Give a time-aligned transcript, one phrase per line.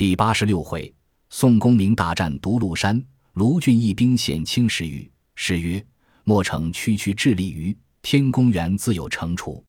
[0.00, 0.90] 第八十六回，
[1.28, 3.04] 宋公明大战独鹿山，
[3.34, 5.12] 卢俊义兵险青石峪。
[5.34, 5.84] 诗曰
[6.24, 9.62] ：“莫逞区区智力于，天公原自有惩处。”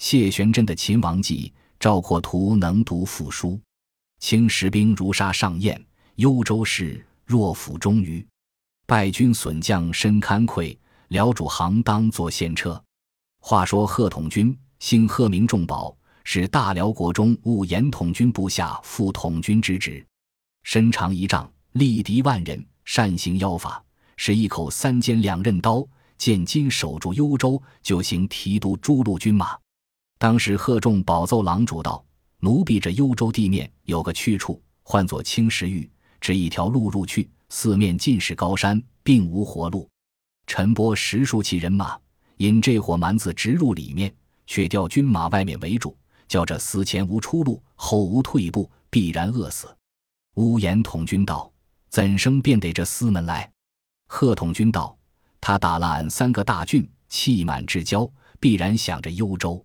[0.00, 3.60] 谢玄真的《秦王记》，赵括图能读赋书。
[4.18, 5.78] 青石兵如沙上燕，
[6.14, 8.26] 幽州市若府中鱼。
[8.86, 12.82] 败军损将身堪愧，辽主行当作献车。
[13.40, 15.94] 话说贺统军，姓贺名仲宝，
[16.28, 20.04] 是大辽国中务延统军部下副统军之职，
[20.64, 23.80] 身长一丈，力敌万人，善行妖法，
[24.16, 25.86] 使一口三尖两刃刀，
[26.18, 29.56] 见今守住幽州，就行提督诸路军马。
[30.18, 32.04] 当时贺仲宝奏郎主道
[32.42, 35.88] ：“奴婢这幽州地面有个去处，唤作青石峪，
[36.20, 39.88] 只一条路入去，四面尽是高山，并无活路。
[40.48, 41.96] 陈波十数骑人马，
[42.38, 44.12] 引这伙蛮子直入里面，
[44.48, 45.96] 却调军马外面围住，
[46.28, 49.68] 叫这死前无出路，后无退步，必然饿死。”
[50.34, 51.50] 乌延统军道
[51.88, 53.50] ：“怎生便得这司门来？”
[54.08, 54.96] 贺统军道
[55.40, 59.64] ：“他打了俺三个大郡，气满至交，必然想着幽州。”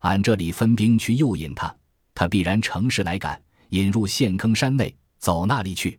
[0.00, 1.74] 俺这里分兵去诱引他，
[2.14, 5.98] 他必然乘势来赶，引入陷坑山内，走那里去？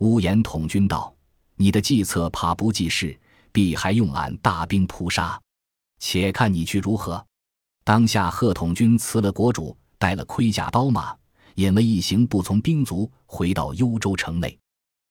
[0.00, 1.14] 乌延统军道
[1.56, 3.18] ：“你的计策怕不济事，
[3.52, 5.40] 必还用俺大兵扑杀。
[5.98, 7.24] 且看你去如何？”
[7.86, 11.16] 当下贺统军辞了国主，带了盔甲刀马，
[11.54, 14.58] 引了一行不从兵卒，回到幽州城内。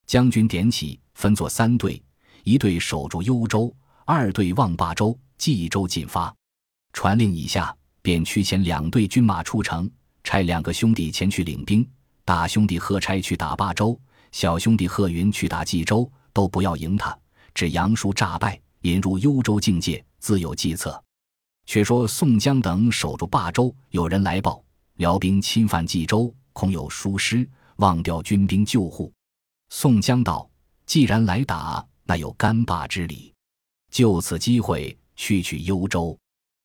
[0.06, 2.02] 将军点起，分作三队：
[2.44, 6.30] 一队守住幽州，二队望霸州、冀州进发。
[6.92, 7.74] 传令以下。
[8.02, 9.90] 便驱遣两队军马出城，
[10.22, 11.84] 差两个兄弟前去领兵。
[12.26, 13.98] 大兄弟贺差去打霸州，
[14.32, 17.18] 小兄弟贺云去打冀州，都不要赢他，
[17.54, 21.02] 只杨叔诈败，引入幽州境界，自有计策。
[21.66, 24.62] 却说宋江等守住霸州，有人来报，
[24.96, 29.12] 辽兵侵犯冀州，恐有疏失，忘调军兵救护。
[29.68, 30.48] 宋江道
[30.86, 33.34] ：“既然来打，那有干霸之理，
[33.90, 36.16] 就此机会去取幽州。”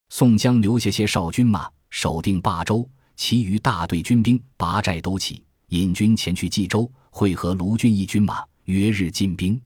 [0.09, 9.59] 宋江留下些少军马守定霸州，其余大队军兵拔寨都起，引军前去冀州会合卢俊义军马，约日进兵。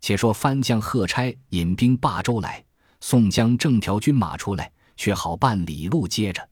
[0.00, 2.64] 且说番将贺差引兵霸州来，
[3.00, 6.48] 宋江正调军马出来，却好半里路接着，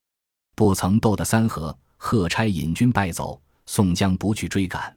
[0.54, 4.96] 不曾斗得三合，贺差引军败走，宋江不去追赶。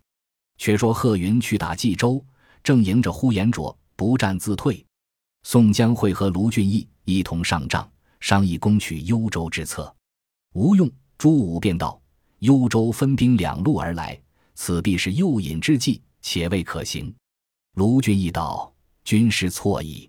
[0.58, 2.24] 却说贺云去打冀州，
[2.64, 4.86] 正迎着呼延灼，不战自退。
[5.44, 7.90] 宋江会和卢俊义一同上帐。
[8.20, 9.92] 商议攻取幽州之策，
[10.54, 10.88] 吴用、
[11.18, 12.00] 朱武便道
[12.38, 14.16] ：“幽州分兵两路而来，
[14.54, 17.12] 此必是诱引之计，且未可行。”
[17.74, 18.72] 卢俊义道
[19.04, 20.08] ：“军师错矣，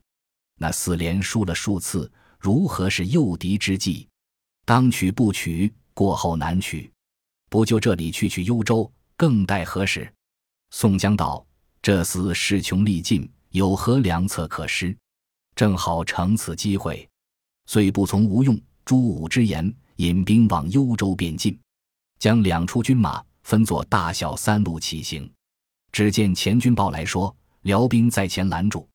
[0.62, 2.08] 那四连输了数次，
[2.38, 4.08] 如何是诱敌之计？
[4.64, 6.88] 当取不取，过后难取，
[7.50, 10.08] 不就这里去取幽州，更待何时？”
[10.70, 11.44] 宋江道
[11.82, 14.96] ：“这厮势穷力尽，有何良策可施？
[15.56, 17.08] 正好乘此机会。”
[17.66, 21.58] 遂不从吴用、朱武之言，引兵往幽州便进，
[22.20, 25.28] 将两处军马分作大小三路骑行。
[25.90, 28.88] 只见前军报来说，辽兵在前拦住。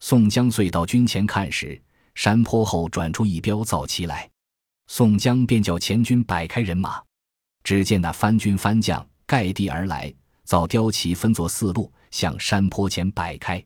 [0.00, 1.80] 宋江遂到军前看时，
[2.14, 4.28] 山坡后转出一彪造旗来。
[4.88, 7.02] 宋江便叫前军摆开人马。
[7.64, 10.12] 只见那番军番将盖地而来，
[10.44, 13.64] 造雕旗分作四路，向山坡前摆开。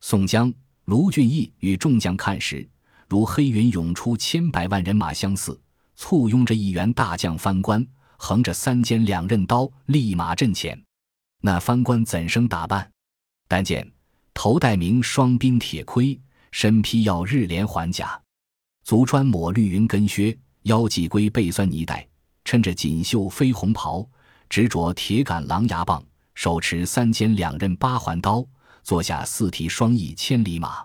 [0.00, 0.52] 宋江、
[0.86, 2.66] 卢俊义与众将看时。
[3.06, 5.60] 如黑云涌出千百万人马相似，
[5.94, 7.86] 簇拥着一员大将番官，
[8.16, 10.82] 横着三尖两刃刀，立马阵前。
[11.42, 12.90] 那番官怎生打扮？
[13.46, 13.86] 但见
[14.34, 18.20] 头戴明双鬓铁盔，身披耀日连环甲，
[18.84, 22.06] 足穿抹绿云跟靴，腰系龟背酸泥带，
[22.44, 24.06] 衬着锦绣飞红袍，
[24.48, 28.46] 执着铁杆狼牙棒，手持三尖两刃八环刀，
[28.82, 30.84] 坐下四蹄双翼千里马，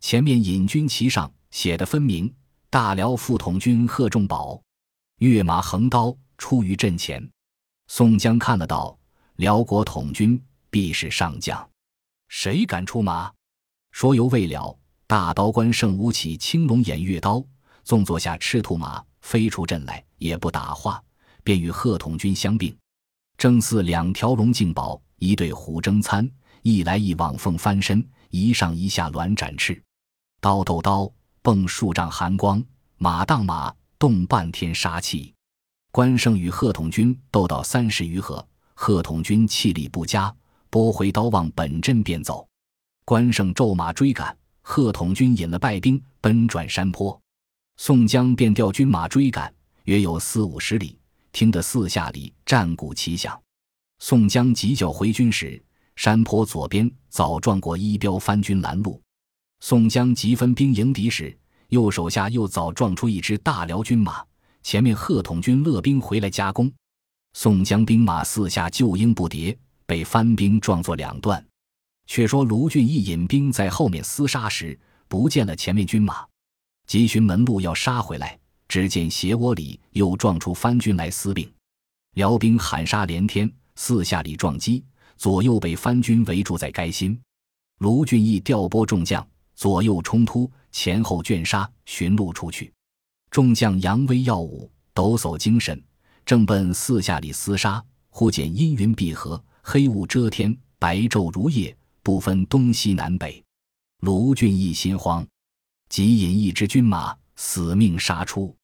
[0.00, 1.30] 前面引军旗上。
[1.50, 2.30] 写的分明，
[2.68, 4.60] 大辽副统军贺仲宝，
[5.20, 7.26] 跃马横刀出于阵前。
[7.86, 8.98] 宋江看了道
[9.36, 11.66] ：“辽国统军必是上将，
[12.28, 13.32] 谁敢出马？”
[13.90, 17.42] 说犹未了，大刀关胜舞起青龙偃月刀，
[17.84, 21.02] 纵坐下赤兔马，飞出阵来，也不打话，
[21.42, 22.76] 便与贺统军相并。
[23.36, 26.30] 正似两条龙竞宝，一对虎争餐，
[26.62, 29.82] 一来一往凤翻身，一上一下鸾展翅，
[30.40, 31.10] 刀斗刀。
[31.40, 32.62] 蹦数丈寒光，
[32.98, 35.32] 马当马，动半天杀气。
[35.90, 40.34] 关胜与贺统军斗到三十余合，贺统军气力不佳，
[40.70, 42.46] 拨回刀往本阵便走。
[43.04, 47.18] 关胜骤马追赶，贺统军引了败兵奔转山坡。
[47.76, 49.52] 宋江便调军马追赶，
[49.84, 50.98] 约有四五十里，
[51.32, 53.40] 听得四下里战鼓齐响。
[54.00, 55.62] 宋江急叫回军时，
[55.96, 59.00] 山坡左边早撞过一彪番军拦路。
[59.60, 61.36] 宋江急分兵迎敌时，
[61.68, 64.22] 右手下又早撞出一支大辽军马，
[64.62, 66.70] 前面贺统军勒兵回来夹攻。
[67.32, 69.56] 宋江兵马四下救应不迭，
[69.88, 71.42] 被番兵撞作两段。
[72.06, 76.26] 却说卢俊义引兵在后面厮杀时，不见了前面军马，
[76.86, 78.38] 急寻门路要杀回来，
[78.68, 81.50] 只见斜窝里又撞出番军来厮并，
[82.14, 84.84] 辽兵喊杀连天，四下里撞击，
[85.16, 87.18] 左右被番军围住在该心。
[87.78, 92.70] 卢俊义调拨众将，左右冲突，前后卷杀，寻路出去。
[93.30, 95.82] 众将扬威耀武，抖擞精神，
[96.26, 101.76] 正奔四下里厮杀，忽见阴云闭合，黑雾遮天，白昼如夜。
[102.02, 103.44] 不分东西南北，
[104.00, 105.26] 卢俊义心慌，
[105.90, 108.56] 即引一支军马死命杀出。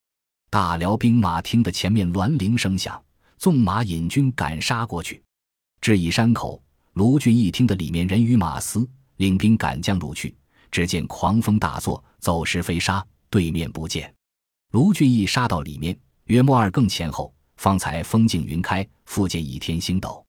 [0.48, 2.98] 大辽兵马听得前面銮铃声响，
[3.36, 5.22] 纵马引军赶杀过去。
[5.82, 6.62] 至一山口，
[6.94, 10.34] 卢俊义听得里面人语马嘶，领兵赶将入去。
[10.70, 14.10] 只见狂风大作，走石飞沙，对面不见。
[14.70, 15.94] 卢俊义杀到里面，
[16.28, 20.24] 约莫二更前后，方才风静云开，复见一天星斗。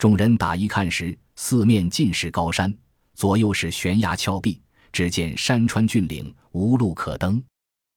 [0.00, 2.74] 众人打一看时，四面尽是高山，
[3.12, 4.58] 左右是悬崖峭壁。
[4.90, 7.40] 只见山川峻岭，无路可登。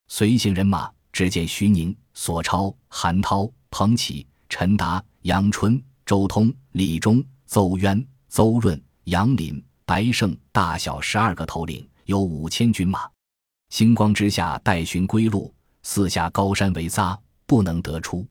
[0.09, 13.09] 随行人马，只见徐宁、索超、韩涛、彭启、陈达、杨春、周通、李忠、邹渊、邹润、杨林、白胜，大小十二个头领，有五千军马。
[13.69, 15.53] 星光之下，待寻归路。
[15.83, 18.27] 四下高山围匝，不能得出。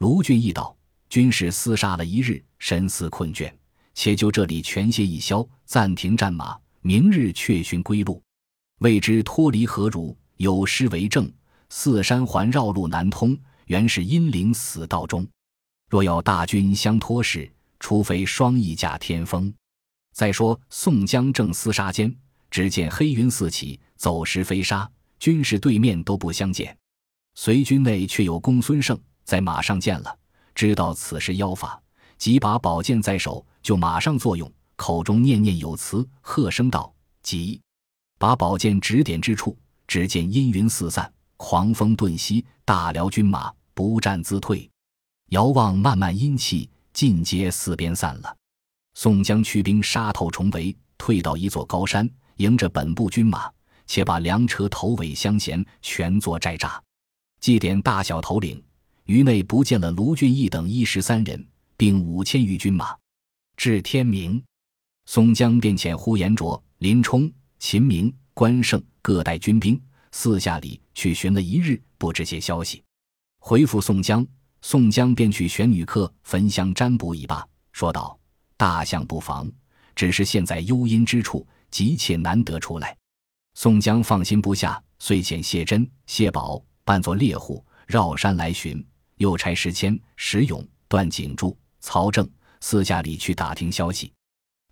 [0.00, 0.75] 卢俊义道
[1.08, 3.52] ：“军士厮杀了一日，神思困倦。”
[3.98, 8.22] 且就这里全歇一宵，暂停战马，明日却寻归路。
[8.80, 10.14] 未知脱离何如？
[10.36, 11.32] 有诗为证：
[11.70, 15.26] 四山环绕路难通，原是阴灵死道中。
[15.88, 17.50] 若要大军相托时，
[17.80, 19.50] 除非双翼驾天风。
[20.12, 22.14] 再说宋江正厮杀间，
[22.50, 24.86] 只见黑云四起，走石飞沙，
[25.18, 26.76] 军士对面都不相见。
[27.34, 30.18] 随军内却有公孙胜在马上见了，
[30.56, 31.80] 知道此事妖法，
[32.18, 33.46] 即把宝剑在手。
[33.62, 37.60] 就马上作用，口中念念有词，喝声道：“急！”
[38.16, 39.58] 把宝剑指点之处，
[39.88, 44.70] 只见阴云四散，狂风顿息，大辽军马不战自退。
[45.30, 48.36] 遥望漫漫阴气，尽皆四边散了。
[48.94, 53.50] 宋江驱兵杀透重围，退到一座高山，迎着本部军马，
[53.88, 56.78] 且把粮车头尾相衔，全作寨栅。
[57.40, 58.62] 祭点大小头领，
[59.06, 61.44] 于内不见了卢俊义等一十三人，
[61.76, 62.94] 并五千余军马。
[63.56, 64.42] 至天明，
[65.06, 69.80] 宋江便遣呼延灼、林冲、秦明、关胜各带军兵
[70.12, 72.82] 四下里去寻了一日，不知些消息。
[73.38, 74.26] 回复宋江，
[74.60, 78.18] 宋江便去玄女客焚香占卜已罢，说道
[78.58, 79.50] ：“大相不妨，
[79.94, 82.96] 只是现在幽阴之处，急切难得出来。”
[83.54, 88.84] 宋江放心不下，遂遣谢珍、谢宝扮作猎户，绕山来寻，
[89.16, 92.28] 又差石谦、石勇、段景柱、曹正。
[92.58, 94.10] 四下里去打听消息。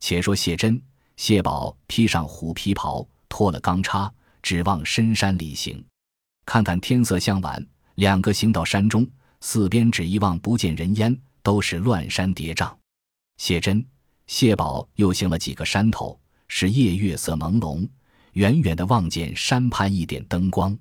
[0.00, 0.82] 且说谢珍、
[1.16, 4.12] 谢宝披上虎皮袍，脱了钢叉，
[4.42, 5.84] 指望深山里行。
[6.46, 7.64] 看看天色向晚，
[7.96, 9.06] 两个行到山中，
[9.40, 12.74] 四边只一望不见人烟，都是乱山叠嶂。
[13.36, 13.86] 谢珍、
[14.26, 17.86] 谢宝又行了几个山头，是夜月色朦胧，
[18.32, 20.76] 远远的望见山畔一点灯光。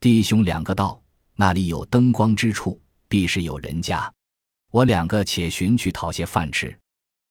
[0.00, 1.02] 弟兄两个道
[1.34, 4.12] ：“那里有灯光之处，必是有人家。”
[4.72, 6.76] 我两个且寻去讨些饭吃，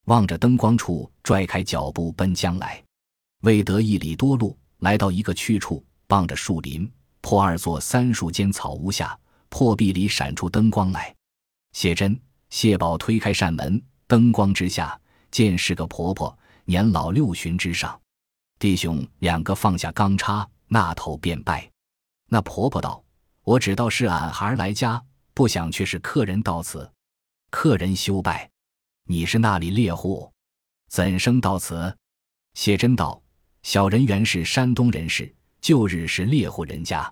[0.06, 2.84] 望着灯光处，拽开脚步奔将来。
[3.42, 6.92] 未得一里多路，来到一个去处，傍着树林，
[7.22, 11.14] 破二座三树间草屋下，破壁里闪出灯光来。
[11.74, 18.00] 谢珍、谢宝推开扇门，灯光之下，见是个婆婆，年老六旬之上。
[18.58, 21.70] 弟兄两个放下钢叉，那头便拜。
[22.30, 23.04] 那婆婆道
[23.44, 25.04] ：“我只道是俺孩儿来家，
[25.36, 26.92] 不想却是客人到此。”
[27.52, 28.50] 客人休拜，
[29.06, 30.30] 你是那里猎户，
[30.90, 31.96] 怎生到此？
[32.54, 33.22] 谢真道：
[33.64, 37.10] 小人原是山东人士，旧日是猎户人家，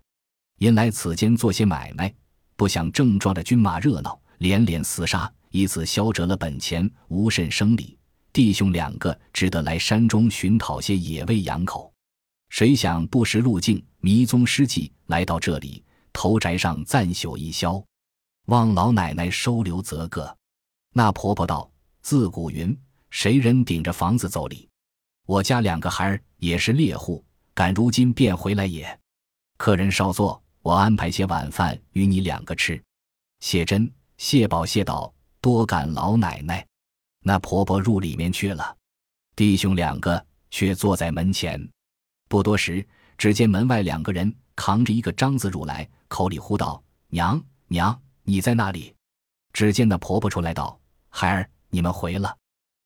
[0.58, 2.14] 因来此间做些买卖，
[2.58, 7.98] 不想正撞着军马热闹，连连厮杀，以此消折了本钱，无甚生理。
[8.34, 11.94] 弟兄两个只得来山中寻讨些野味养口，
[12.50, 17.82] 谁想不识路径，迷踪失迹，来到这里，头宅上暂宿一宵。
[18.48, 20.38] 望老奶奶收留则个。
[20.92, 21.70] 那婆婆道
[22.02, 22.78] ：“自古云，
[23.10, 24.70] 谁人顶着房子走礼？
[25.26, 27.24] 我家两个孩儿也是猎户，
[27.54, 29.00] 赶如今便回来也。
[29.58, 32.82] 客人稍坐，我安排些晚饭与你两个吃。”
[33.40, 36.66] 谢珍、谢宝谢道：“多感老奶奶。”
[37.26, 38.76] 那婆婆入里面去了，
[39.36, 41.70] 弟兄两个却坐在门前。
[42.28, 42.86] 不多时，
[43.18, 48.96] 只见门外两个人扛着一个章子入来，口里呼道：“娘娘，你在那里？”
[49.54, 52.36] 只见那婆婆出来道：“孩儿，你们回了，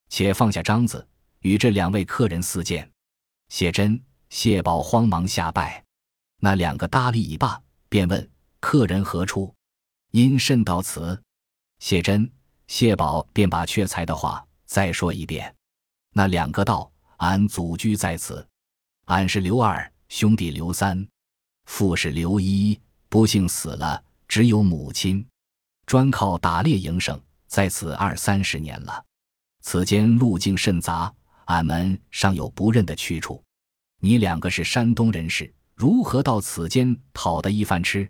[0.09, 1.07] 且放下章子，
[1.39, 2.91] 与这两位客人私见。”
[3.49, 5.83] 谢珍、谢宝慌忙下拜。
[6.41, 8.29] 那两个搭理已罢，便问
[8.59, 9.55] ：“客人何处？
[10.11, 11.21] 因甚到此？”
[11.79, 12.29] 谢珍、
[12.67, 15.55] 谢宝便把缺财的话再说一遍。
[16.13, 18.45] 那两个道：“俺祖居在此，
[19.05, 21.07] 俺是刘二兄弟刘三，
[21.65, 22.77] 父是刘一，
[23.07, 25.25] 不幸死了，只有母亲，
[25.85, 29.03] 专靠打猎营生，在此二三十年了。
[29.61, 31.13] 此间路径甚杂，
[31.45, 33.43] 俺们尚有不认的去处。
[33.99, 38.09] 你两个是山东人士，如何到此间讨得一饭吃？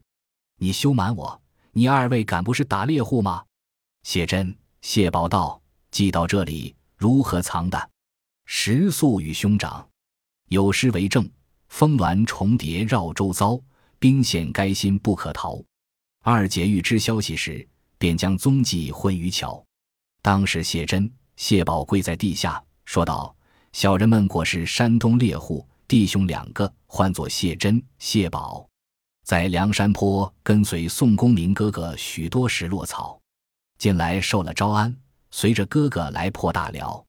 [0.60, 3.44] 你休瞒我，你二位敢不是打猎户吗？”
[4.04, 7.90] 谢珍、谢宝道：“寄到这里，如何藏的？
[8.46, 9.88] 食宿与兄长，
[10.50, 11.30] 有诗为证：
[11.68, 13.60] 峰峦重叠绕周遭，
[14.00, 15.62] 兵险该心不可逃。
[16.29, 17.65] 二姐欲知消息时，
[17.98, 19.63] 便将踪迹混于桥。
[20.22, 23.34] 当时谢珍、谢宝跪在地下，说道
[23.72, 28.67] ：‘小人们果是山东猎户，弟兄两个唤作谢珍、谢宝，
[29.24, 33.17] 在梁山坡跟随宋公明哥哥许多时落草。’”
[33.79, 34.93] 近来受了招安，
[35.31, 37.01] 随着哥哥来破大辽。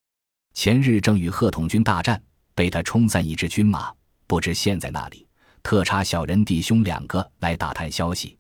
[0.55, 2.23] 前日正与贺统军大战，
[2.55, 3.93] 被他冲散一支军马，
[4.29, 5.27] 不知现在哪里。
[5.65, 8.38] 特差小人弟兄两个来打探消息。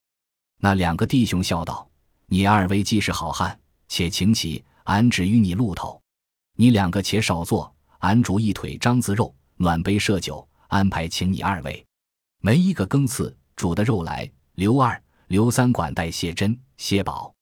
[0.58, 1.88] 那两个弟兄笑道
[2.26, 6.00] ：“你二位既是好汉，且请起，俺只与你路头。
[6.56, 11.86] 你两个且少坐，俺煮一腿獐子肉，暖杯设酒，安排请你二位。
[12.40, 14.28] 没一个更次煮的肉来。
[14.54, 17.32] 刘二、刘三管带谢珍、谢宝。”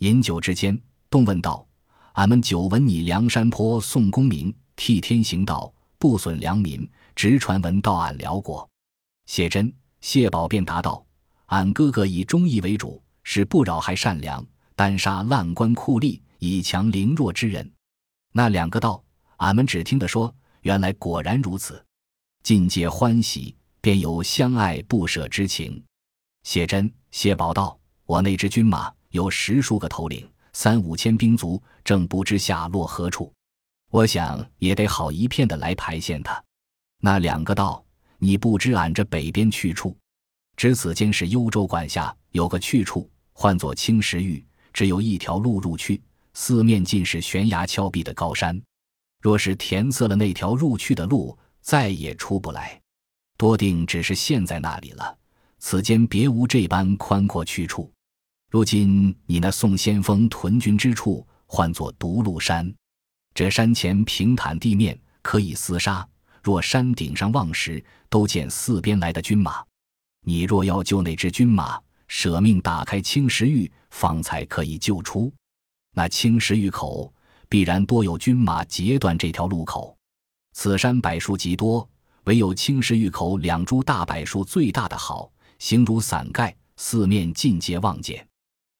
[0.00, 0.76] 饮酒之间，
[1.08, 1.64] 动问道
[2.14, 8.68] ：“俺们久闻你梁山坡宋公明替天行道，不损良民，直传闻到俺辽国。”
[9.26, 11.05] 谢珍、谢宝便答道
[11.46, 17.70] ：“俺哥哥以忠义为主，是不扰害善良，单杀滥官酷吏，以强凌弱之人。”
[18.32, 19.02] 那两个道
[19.38, 21.84] ：“俺们只听得说，原来果然如此，
[22.42, 25.82] 尽皆欢喜，便有相爱不舍之情。”
[26.44, 33.32] 谢珍、谢宝道：“我那支军马。”有十数个头领，三五千兵卒，正不知下落何处。
[33.90, 36.42] 我想也得好一片的来排线他。
[37.00, 37.82] 那两个道
[38.18, 39.96] ：“你不知俺这北边去处，
[40.56, 46.02] 只此间是幽州管辖，有个去处，唤作青石峪，只有一条路入去，
[46.34, 48.60] 四面尽是悬崖峭壁的高山。
[49.20, 52.80] 若是填塞了那条入去的路，再也出不来。
[53.36, 55.16] 多定只是陷在那里了。
[55.58, 57.90] 此间别无这般宽阔去处。”
[58.50, 62.72] 如今你那宋先锋屯军之处，唤作独鹿山。
[63.34, 66.06] 这山前平坦地面，可以厮杀。
[66.42, 69.62] 若山顶上望时，都见四边来的军马。
[70.28, 75.32] 你若要救那只军马，舍命打开青石峪，方才可以救出。
[75.94, 77.14] 那青石峪口
[77.48, 79.96] 必然多有军马截断这条路口。
[80.52, 81.88] 此山柏树极多，
[82.24, 85.30] 唯有青石峪口两株大柏树最大的好，
[85.60, 88.26] 形如伞盖，四面尽皆望见。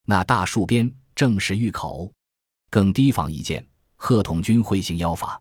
[0.05, 2.13] 那大树边正是峪口，
[2.71, 5.41] 更提防一件，贺统军会行妖法，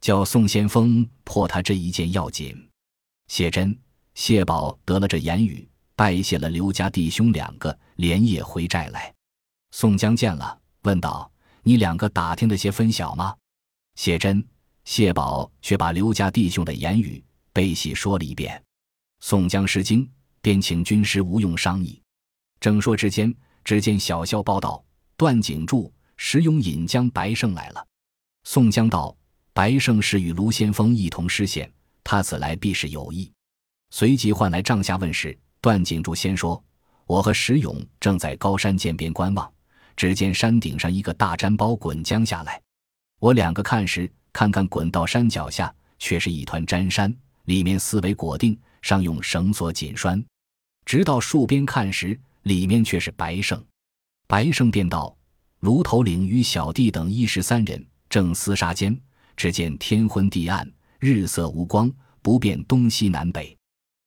[0.00, 2.56] 叫宋先锋破他这一件要紧。
[3.28, 3.78] 谢真、
[4.14, 9.12] 谢宝得了这言语，拜谢了刘家弟兄两个，连夜回寨来。
[9.72, 11.30] 宋江见了，问道
[11.62, 13.34] ：“你两个打听的些分晓吗？”
[13.96, 14.44] 谢珍、
[14.84, 18.62] 谢宝却把刘家弟兄的言语背细说了一遍。
[19.20, 20.08] 宋江失惊，
[20.40, 22.00] 便请军师吴用商议。
[22.60, 23.34] 正说之间。
[23.64, 24.84] 只见小校报道：
[25.16, 27.82] 段景柱、石勇引将白胜来了。
[28.42, 29.16] 宋江道
[29.54, 31.72] ：“白胜是与卢先锋一同失陷，
[32.04, 33.32] 他此来必是有意。”
[33.96, 35.38] 随即唤来帐下问事。
[35.60, 36.60] 段景柱先说
[37.06, 39.48] ：“我和石勇正在高山涧边观望，
[39.94, 42.60] 只见山顶上一个大毡包滚将下来。
[43.20, 50.20] 我两个看时，看看滚到山脚下，却是一团毡山，里面四围裹定，上用绳索紧拴。
[50.84, 53.64] 直到树边看时。”里面却是白胜，
[54.26, 55.16] 白胜便道
[55.60, 59.00] ：“卢头领与小弟等一十三人正厮杀间，
[59.36, 63.56] 只见天昏地暗，日色无光，不辨东西南北。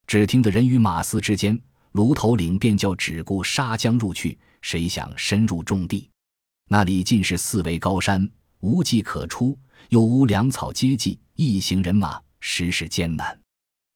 [0.07, 1.61] 只听得人与马嘶之间，
[1.91, 4.37] 卢头领便叫只顾杀将入去。
[4.61, 6.09] 谁想深入重地，
[6.67, 8.27] 那里尽是四围高山，
[8.61, 9.57] 无计可出，
[9.89, 13.39] 又无粮草接济，一行人马实是艰难。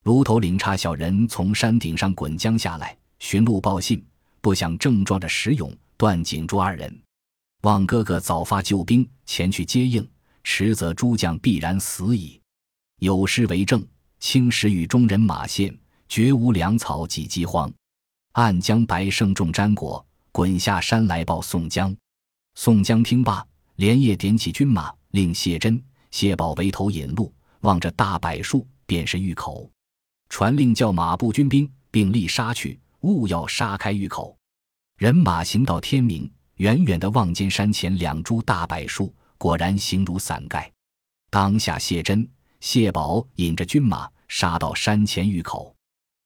[0.04, 4.02] 卢头领差小人从山顶上滚将下来，寻路报信。”
[4.42, 6.92] 不想正撞着石勇、段景柱二人，
[7.62, 10.04] 望哥哥早发救兵前去接应，
[10.42, 12.40] 迟则诸将必然死矣。
[12.98, 13.86] 有诗为证
[14.18, 15.72] ：“青石与中人马陷，
[16.12, 17.72] 绝无粮草几饥荒。
[18.32, 21.96] 暗将白胜众詹果，滚下山来报宋江。”
[22.54, 23.42] 宋江听罢，
[23.76, 29.70] 连夜点起军马，令谢珍、谢宝为头引路，望着大柏树，便是峪口。
[30.28, 34.36] 传令叫马步军兵并力杀去，勿要杀开峪口。
[34.98, 40.70] 人马行到天明，远远的望见山前两株大柏树，果然形如伞盖。
[41.30, 42.28] 当下谢珍、
[42.60, 45.71] 谢宝引着军马杀到山前峪口，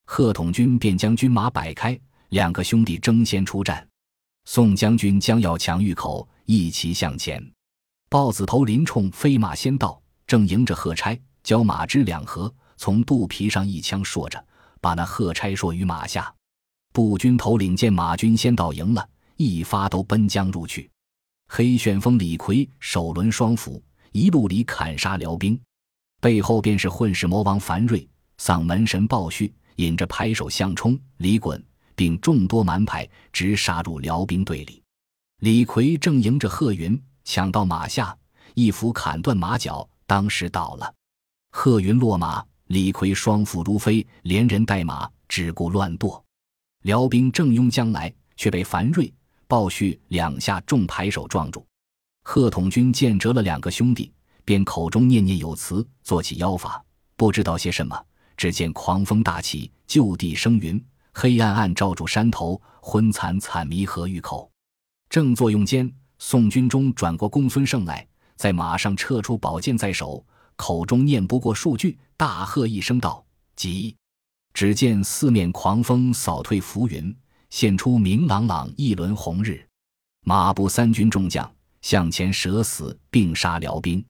[0.06, 1.98] 贺统军便将军马摆开，
[2.28, 3.86] 两个兄弟争先出战。
[4.44, 7.44] 宋将军将要抢峪口，一齐向前。
[8.08, 14.42] 豹子头林冲飞马先到，正迎着贺差，交马之两合，从肚皮上一枪搠着，
[14.80, 16.32] 把那贺差搠于马下。
[16.92, 20.88] 步军头领见马军先到营了，一发都奔将入去。
[21.48, 23.82] 黑旋风李逵手抡双斧，
[24.12, 25.60] 一路里砍杀辽兵，
[26.20, 28.08] 背后便是混世魔王樊瑞、
[28.38, 31.62] 丧门神鲍旭，引着拍手相冲、李衮。
[31.98, 34.82] 并众多蛮派直杀入辽兵队里，
[35.38, 38.14] 李逵正迎着贺云抢到马下，
[38.52, 40.94] 一斧砍断马脚，当时倒了。
[41.52, 46.22] 贺云落马，李逵双斧如飞，连人带马只顾乱剁。
[46.82, 49.10] 辽兵正拥将来，却被樊瑞、
[49.48, 51.66] 鲍旭两下重排手撞住。
[52.24, 54.12] 贺统军见折了两个兄弟，
[54.44, 56.84] 便口中念念有词，做起妖法，
[57.16, 57.98] 不知道些什么。
[58.36, 60.82] 只见狂风大起，就地生云。
[61.12, 64.50] 黑暗暗罩住山头，昏惨惨迷河峪口。
[65.08, 70.24] 正作用间，宋军中转过公孙胜来，在马上撤出宝剑在手，
[70.56, 73.24] 口中念不过数句，大喝一声道
[73.56, 73.96] ：“急！”
[74.52, 77.14] 只见四面狂风扫退浮云，
[77.50, 79.66] 现出明朗朗一轮红日。
[80.24, 81.50] 马步三军众将
[81.82, 84.04] 向前舍死，并杀辽兵。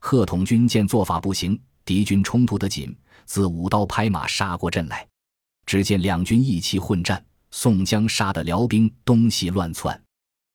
[0.00, 5.06] 贺统军见做法不行，敌军冲突得紧，自舞刀拍马杀过阵来。
[5.66, 10.00] 只见两军一齐混战，宋江杀得辽兵东西乱窜，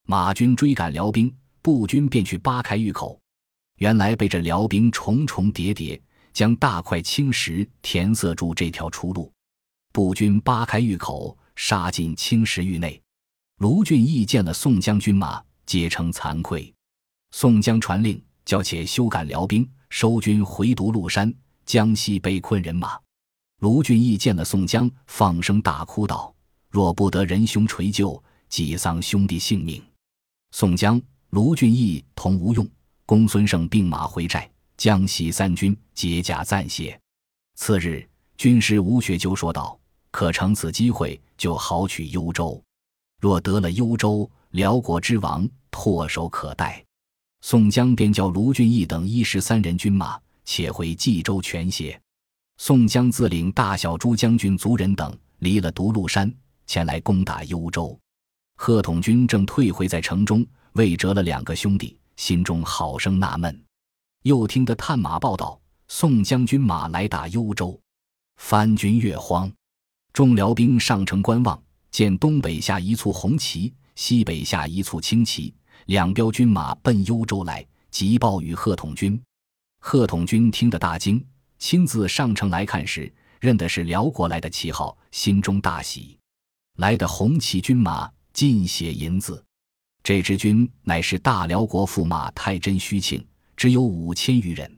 [0.05, 3.19] 马军追赶辽兵，步军便去扒开峪口。
[3.77, 6.01] 原来被这辽兵重重叠叠，
[6.33, 9.31] 将大块青石填塞住这条出路。
[9.93, 13.01] 步军扒开峪口，杀进青石峪内。
[13.59, 16.73] 卢俊义见了宋江军马，皆称惭愧。
[17.31, 21.33] 宋江传令，叫且休赶辽兵，收军回独鹿山，
[21.65, 22.99] 江西被困人马。
[23.59, 26.33] 卢俊义见了宋江，放声大哭道
[26.69, 29.83] ：“若不得仁兄垂救，即丧兄弟性命。”
[30.51, 32.67] 宋江、卢俊义同吴用、
[33.05, 36.99] 公孙胜并马回寨，江西三军结驾暂歇。
[37.55, 39.79] 次日，军师吴学究说道
[40.11, 42.61] ：“可乘此机会，就好取幽州。
[43.19, 46.81] 若得了幽州，辽国之王唾手可待。”
[47.49, 51.97] 宋江便叫卢俊义等一十三人军马，且回冀州全歇。
[52.57, 56.29] 宋江自领大小诸将军族人等离了独鹿山，
[56.65, 57.97] 前来攻打幽州。
[58.57, 63.57] 贺统军正退回在城中，未折了两个兄弟，心中好生纳闷。
[64.23, 65.57] 又听得探马报道，
[65.87, 67.79] 宋将军马来打幽州，
[68.35, 69.49] 番军越慌。
[70.11, 71.57] 众辽兵上城观望，
[71.91, 75.53] 见东北下一簇红旗，西北下一簇青旗，
[75.85, 79.21] 两彪军马奔幽州来，急报与贺统军。
[79.79, 81.23] 贺统军听得大惊。
[81.59, 86.17] 亲自上城来看时，认的是辽国来的旗号，心中大喜。
[86.77, 89.43] 来的红旗军马尽写银字，
[90.03, 94.77] 这支军乃是大辽国驸马太真虚庆，只有五千余人。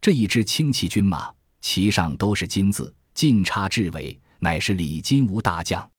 [0.00, 5.90] 这一支轻骑军马，旗上都是金字，尽插雉尾，乃是李金吾大将。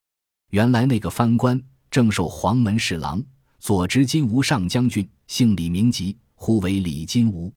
[0.51, 3.23] 原来那个藩官正受黄门侍郎，
[3.62, 7.54] 左执金吾上将军，姓李名吉，呼为李金吾，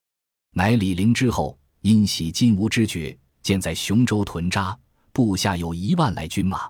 [0.52, 1.58] 乃李陵之后。
[1.80, 4.74] 因喜金吾之爵，建在雄州屯扎，
[5.12, 6.66] 部下有一万来军马，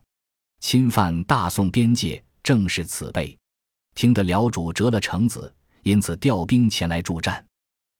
[0.58, 3.36] 侵犯大宋边界，正是此辈。
[3.94, 7.44] 听得辽主折了城子，因此调兵前来助战。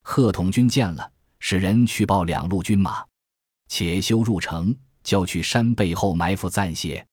[0.02, 3.04] 贺统军见了，使人去报两路军马，
[3.68, 7.06] 且休入城，交去山背后埋伏暂歇，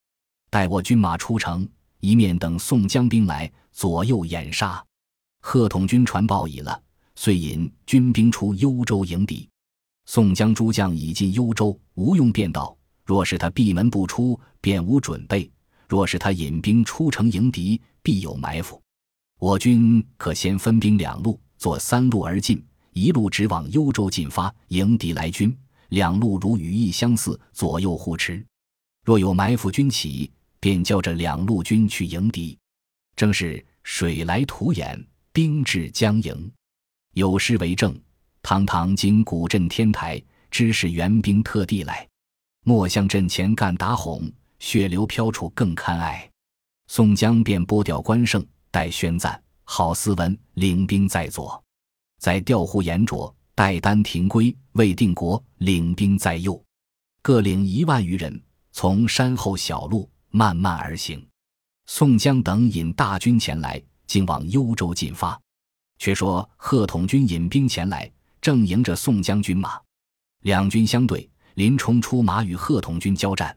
[0.49, 1.67] 待我军马出城，
[1.99, 4.83] 一面等宋江兵来，左右掩杀。
[5.41, 6.81] 贺统军传报已了，
[7.15, 9.49] 遂引军兵出幽州迎敌。
[10.05, 15.49] 宋江诸将已进幽州，吴用便道：“若是他闭门不出，便无准备；
[15.87, 18.81] 若是他引兵出城迎敌，必有埋伏。
[19.39, 25.49] 我军可先分兵两路，做三路而进，一路直往幽州进发迎敌来军；
[25.89, 28.45] 两路如羽翼相似，左右互持。
[29.03, 32.57] 若有埋伏军起，便叫这两路军去迎敌。
[33.15, 34.99] 正是水来土掩，
[35.31, 36.51] 兵至将营，
[37.13, 37.99] 有诗为证
[38.41, 42.07] ：“堂堂今古镇天台，知是援兵特地来。
[42.63, 46.29] 莫向阵前干打哄，血流飘处更堪哀。”
[46.87, 51.61] 宋江便拨调关胜，待宣赞，郝思文，领兵在左；
[52.19, 56.61] 在调呼延灼，待丹廷圭，魏定国，领兵在右。
[57.21, 58.41] 各领一万余人，
[58.73, 61.25] 从山后小路慢慢而行。
[61.85, 65.39] 宋江等引大军前来，竟往幽州进发。
[65.97, 69.79] 却说贺统军引兵前来，正迎着宋江军马，
[70.41, 73.55] 两军相对，林冲出马与贺统军交战，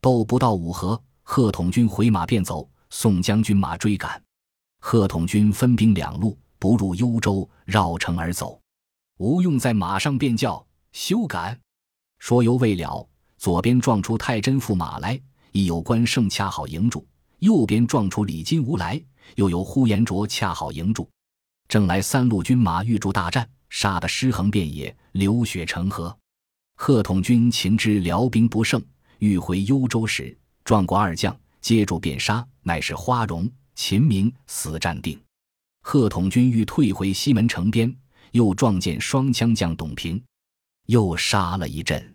[0.00, 1.00] 斗不到五合。
[1.22, 4.22] 贺统军回马便走，宋江军马追赶。
[4.80, 8.60] 贺统军分兵两路，不入幽州，绕城而走。
[9.18, 11.58] 吴用在马上便叫休赶。
[12.18, 17.04] 说犹未了，左边撞出太真驸马来，亦有关胜恰好迎住；
[17.40, 19.00] 右边撞出李金吾来，
[19.34, 21.08] 又有呼延灼恰好迎住。
[21.68, 26.16] 正来三路军马欲助大战，杀得尸横遍野，流血成河。
[26.76, 28.82] 贺统军情知辽兵不胜，
[29.18, 30.36] 欲回幽州时。
[30.64, 35.20] 撞过二将，接住便杀，乃是花荣、秦明死战定。
[35.82, 37.94] 贺统军欲退回西门城边，
[38.32, 40.20] 又撞见双枪将董平，
[40.86, 42.14] 又杀了一阵。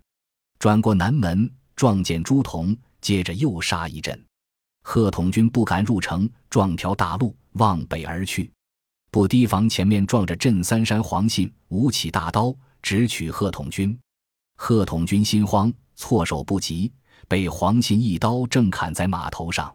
[0.59, 4.21] 转过南门，撞见朱仝，接着又杀一阵。
[4.83, 8.51] 贺统军不敢入城，撞条大路往北而去，
[9.09, 13.97] 不提防前面撞着镇三山黄信，舞起大刀直取贺统军。
[14.57, 16.91] 贺统军心慌，措手不及。
[17.27, 19.73] 被黄信一刀正砍在马头上，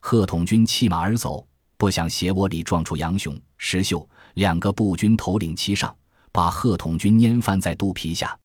[0.00, 5.94] 贺统军弃马而走，不想斜窝里撞出杨雄、石秀两个步军头领骑上，
[6.32, 8.36] 把贺统军拈翻在肚皮下。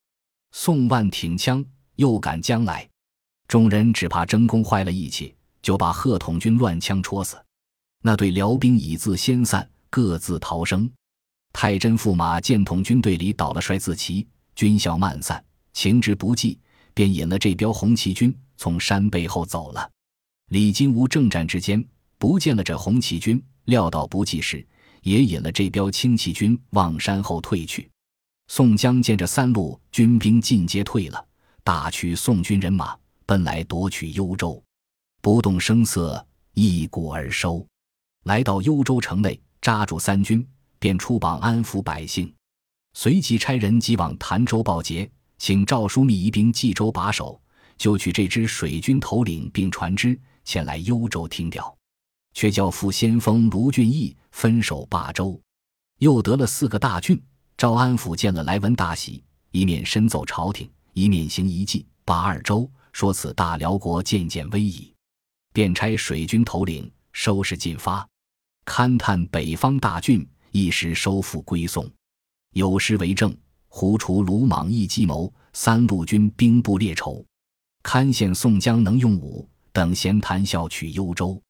[0.51, 2.87] 宋万挺枪又赶将来，
[3.47, 5.33] 众人只怕争功坏了义气，
[5.63, 7.35] 就把贺统军乱枪戳死。
[8.03, 10.87] 那队辽兵已自先散，各自逃生。
[11.53, 16.59] 太真驸马见统军队里倒了帅字旗，军校漫散，情之不济，
[16.93, 18.35] 便引了这标红旗军。
[18.55, 19.89] 从山背后走了，
[20.49, 21.83] 李金吾正战之间
[22.17, 24.65] 不见了这红旗军，料到不济时，
[25.01, 27.89] 也引了这标轻骑军往山后退去。
[28.47, 31.25] 宋江见这三路军兵尽皆退了，
[31.63, 32.95] 大取宋军人马，
[33.25, 34.63] 奔来夺取幽州，
[35.23, 37.65] 不动声色，一鼓而收。
[38.25, 40.45] 来到幽州城内，扎住三军，
[40.79, 42.35] 便出榜安抚百姓，
[42.93, 47.41] 随即差人即往潭州报捷，请赵枢密移兵冀州把守。
[47.77, 51.73] 就取这支水军头领并船只前来幽州听调，
[52.33, 55.41] 却叫副先锋卢俊义分守霸州，
[55.99, 57.17] 又得了四个大郡。
[57.55, 64.92] 赵安抚见了来文大喜，一面深奏朝廷，一面行一计，把二州说此大辽国渐渐危矣，
[65.53, 68.05] 便差水军头领收拾进发，
[68.65, 71.89] 勘探北方大郡，一时收复归宋。
[72.53, 73.35] 有诗为证：
[73.67, 77.23] 胡除鲁莽一计谋，三路军兵不列筹。
[77.83, 81.41] 堪羡宋江能用武，等闲谈笑取幽州。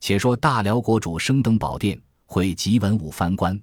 [0.00, 3.58] 且说大辽国主升登宝殿，会集文武藩官。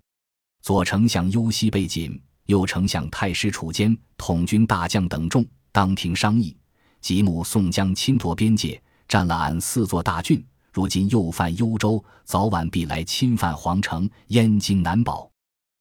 [0.62, 6.56] 左丞相幽西被锦，右丞相太师楚坚，统军大将等众，当庭商议。
[7.02, 15.30] 吉母宋江侵夺边界，占了俺四座大郡，如今又犯幽州，早晚必来侵犯皇城，燕京难保。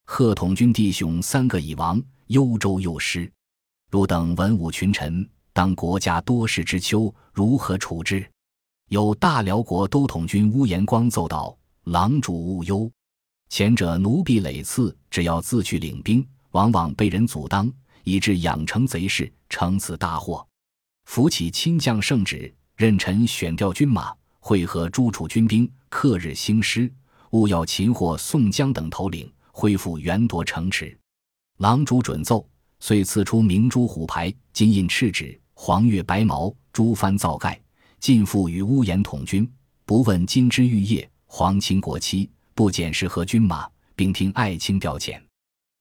[0.04, 3.30] 贺统军弟兄三个已亡，幽州又失，
[3.88, 5.24] 汝等文武群臣。
[5.52, 8.28] 当国家多事之秋，如何处置？
[8.88, 12.90] 有大辽国都统军乌延光奏道：“郎主勿忧，
[13.48, 20.44] 前者奴婢累次，只要自去领兵，往往被人阻挡，以致养成贼事，成此大祸。
[21.04, 26.90] 扶起亲将圣旨，任臣选调军马，会合诸处军兵，克日兴师，
[27.32, 30.98] 务要擒获宋江等头领，恢复元夺城池。
[31.58, 32.42] 郎主准奏。”
[32.80, 37.60] 遂赐出明珠虎牌、金印赤纸、黄月白毛、朱幡皂盖，
[37.98, 39.46] 尽付与乌延统军。
[39.84, 45.20] 不问金枝玉叶、皇亲国戚，不检视和军马，并听爱卿调遣，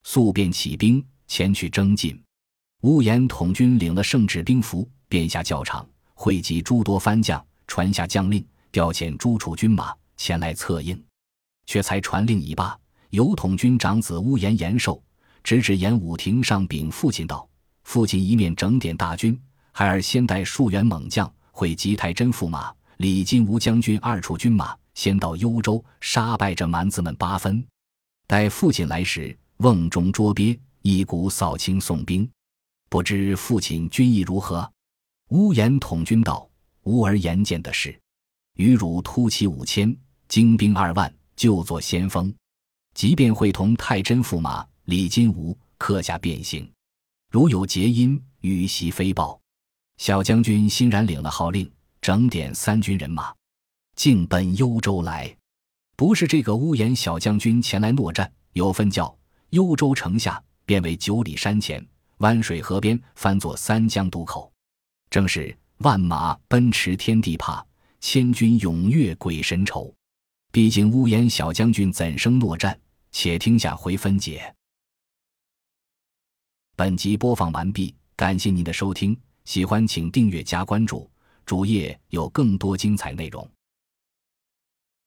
[0.03, 2.21] 速便起兵前去征进。
[2.81, 5.87] 乌延统军领了圣旨兵符，便下教场，
[6.21, 11.01] 汇集诸多藩将，传下将令，调遣诸处军马前来策应。
[11.65, 12.77] 却才传令已罢，
[13.11, 15.01] 有统军长子乌延延寿。
[15.45, 17.47] 直指演武亭上禀父亲道
[17.87, 19.39] ：“父亲一面整点大军，
[19.71, 27.65] 孩儿先带数员猛将会集太真驸马、李金吾将军二处军马，先到幽州杀败这蛮子们八分。
[28.27, 32.29] 待父亲来时，瓮中捉鳖，一鼓扫清宋兵。
[32.89, 34.69] 不知父亲军意如何？”
[35.29, 36.49] 乌延统军道
[36.85, 37.95] ：“吾儿言见的是，
[38.55, 39.95] 与汝突骑五千，
[40.27, 42.33] 精兵二万，就作先锋。
[42.95, 46.67] 即便会同太真驸马李金吾刻下变形，
[47.29, 49.39] 如有结因，与袭飞报。
[49.97, 53.31] 小将军欣然领了号令，整点三军人马，
[53.95, 55.37] 径奔幽州来。
[55.95, 59.15] 不是这个乌延小将军前来诺战，有分教。
[59.51, 61.85] 幽州城下变为九里山前，
[62.17, 64.48] 湾水河边翻作三江渡口。
[65.09, 67.65] 正是万马奔驰天地怕，
[67.99, 69.93] 千军踊跃鬼神愁。
[70.51, 72.79] 毕竟乌烟小将军怎生落战？
[73.11, 74.53] 且听下回分解。
[76.75, 81.09] 本集播放完毕，感谢您的收听，喜欢请订阅加关注，
[81.45, 83.49] 主页有更多精彩内容。